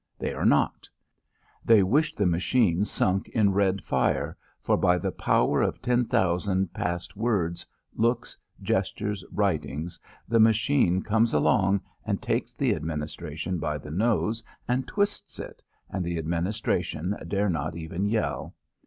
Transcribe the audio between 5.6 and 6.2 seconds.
of ten